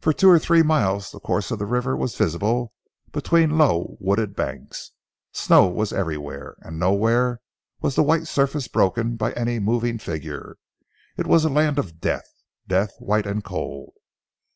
[0.00, 2.72] For two or three miles the course of the river was visible
[3.12, 4.90] between low, wooded banks.
[5.30, 7.40] Snow was everywhere, and nowhere
[7.80, 10.56] was the white surface broken by any moving figure.
[11.16, 12.28] It was a land of death
[12.66, 13.92] death white and cold.